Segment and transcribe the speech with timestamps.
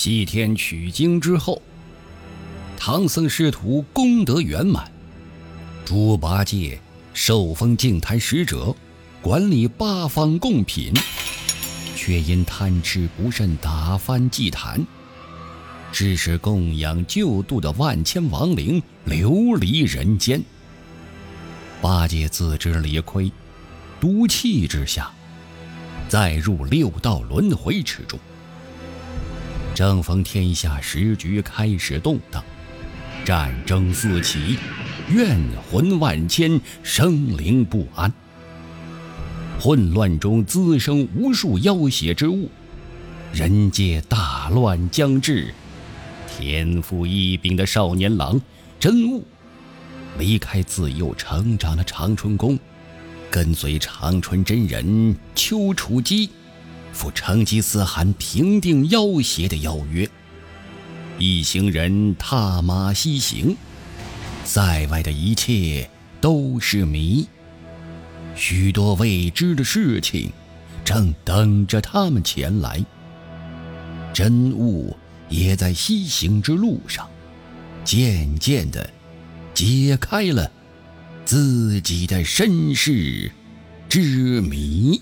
[0.00, 1.60] 西天取经之后，
[2.76, 4.88] 唐僧师徒功德圆满，
[5.84, 6.80] 猪八戒
[7.12, 8.72] 受封净坛使者，
[9.20, 10.94] 管理八方贡品，
[11.96, 14.86] 却因贪吃不慎打翻祭坛，
[15.90, 20.40] 致使供养救度的万千亡灵流离人间。
[21.82, 23.32] 八戒自知理亏，
[24.00, 25.10] 赌气之下，
[26.08, 28.16] 再入六道轮回之中。
[29.78, 32.42] 正逢天下时局开始动荡，
[33.24, 34.58] 战争四起，
[35.08, 35.38] 怨
[35.70, 38.12] 魂万千，生灵不安。
[39.60, 42.50] 混乱中滋生无数妖邪之物，
[43.32, 45.54] 人界大乱将至。
[46.26, 48.40] 天赋异禀的少年郎
[48.80, 49.24] 真悟，
[50.18, 52.58] 离开自幼成长的长春宫，
[53.30, 56.30] 跟随长春真人丘处机。
[56.98, 60.10] 赴成吉思汗平定妖邪的邀约，
[61.16, 63.56] 一行人踏马西行，
[64.42, 65.88] 塞外的一切
[66.20, 67.24] 都是谜，
[68.34, 70.32] 许多未知的事情
[70.84, 72.84] 正等着他们前来。
[74.12, 74.96] 真悟
[75.28, 77.08] 也在西行之路上，
[77.84, 78.90] 渐渐地
[79.54, 80.50] 解开了
[81.24, 83.30] 自己的身世
[83.88, 85.00] 之谜。